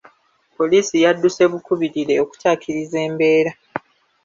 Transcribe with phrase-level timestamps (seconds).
[0.57, 3.51] Poliisi yadduse bukubirire okutaakiriza embeera.